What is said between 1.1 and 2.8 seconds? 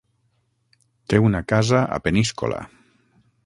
Té una casa a Peníscola.